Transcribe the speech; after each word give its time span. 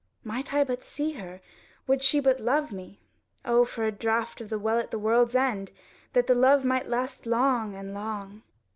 "Might 0.23 0.51
I 0.51 0.63
but 0.63 0.83
see 0.83 1.11
her! 1.11 1.41
Would 1.85 2.01
she 2.01 2.19
but 2.19 2.39
love 2.39 2.71
me! 2.71 3.01
O 3.45 3.65
for 3.65 3.83
a 3.83 3.91
draught 3.91 4.41
of 4.41 4.49
the 4.49 4.57
Well 4.57 4.79
at 4.79 4.89
the 4.89 4.97
World's 4.97 5.35
End, 5.35 5.69
that 6.13 6.25
the 6.25 6.33
love 6.33 6.65
might 6.65 6.89
last 6.89 7.27
long 7.27 7.75
and 7.75 7.93
long!" 7.93 8.41